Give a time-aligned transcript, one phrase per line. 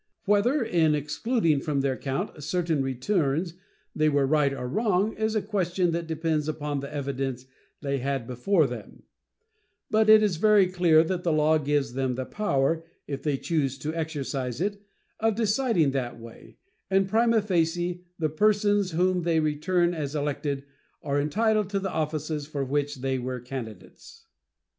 [0.25, 3.53] Whether in excluding from their count certain returns
[3.95, 7.45] they were right or wrong is a question that depends upon the evidence
[7.81, 9.03] they had before them;
[9.91, 13.77] but it is very clear that the law gives them the power, if they choose
[13.77, 14.81] to exercise it,
[15.19, 16.57] of deciding that way,
[16.89, 20.63] and, prima facie, the persons whom they return as elected
[21.03, 24.25] are entitled to the offices for which they were candidates.